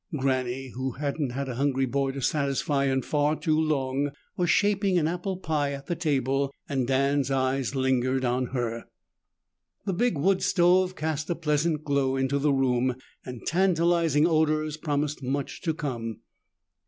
[0.17, 4.97] Granny, who hadn't had a hungry boy to satisfy in far too long, was shaping
[4.97, 8.85] an apple pie at the table and Dan's eyes lingered on her.
[9.85, 15.21] The big wood stove cast a pleasant glow into the room, and tantalizing odors promised
[15.21, 16.21] much to come.